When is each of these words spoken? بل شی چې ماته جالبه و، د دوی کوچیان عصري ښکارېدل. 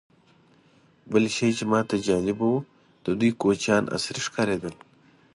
بل 1.11 1.25
شی 1.35 1.49
چې 1.57 1.63
ماته 1.71 1.95
جالبه 2.07 2.45
و، 2.49 2.57
د 3.05 3.05
دوی 3.19 3.31
کوچیان 3.41 3.83
عصري 3.95 4.21
ښکارېدل. 4.27 4.75